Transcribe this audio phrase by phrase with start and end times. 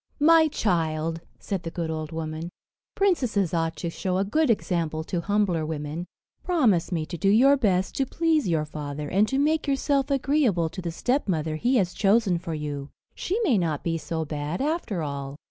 [0.19, 2.49] "My child," said the good old woman,
[2.95, 6.07] "princesses ought to show a good example to humbler women.
[6.43, 10.69] Promise me to do your best to please your father, and to make yourself agreeable
[10.69, 12.89] to the stepmother he has chosen for you.
[13.13, 15.37] She may not be so bad after, all."